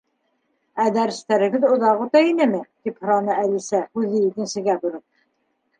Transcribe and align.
—Ә 0.83 0.87
дәрестәрегеҙ 0.95 1.67
оҙаҡ 1.69 2.01
үтә 2.07 2.23
инеме? 2.31 2.65
—тип 2.67 2.99
һораны 3.05 3.37
Әлисә, 3.47 3.87
һүҙҙе 3.99 4.25
икенсегә 4.33 4.83
бороп. 4.87 5.09